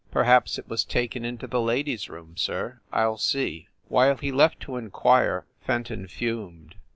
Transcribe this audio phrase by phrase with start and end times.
[0.09, 4.59] "Perhaps it was taken into the ladies room, sir; I ll see!" While he left
[4.61, 6.73] to inquire, Fenton fumed.